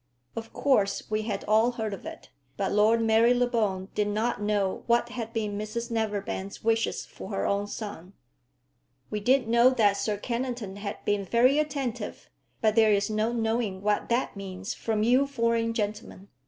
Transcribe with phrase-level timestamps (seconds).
[0.35, 5.09] Of course we had all heard of it; but Lord Marylebone did not know what
[5.09, 8.13] had been Mrs Neverbend's wishes for her own son.
[9.11, 13.83] "We did know that Sir Kennington had been very attentive, but there is no knowing
[13.83, 16.29] what that means from you foreign gentlemen.